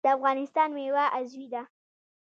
[0.05, 1.63] د افغانستان میوه عضوي ده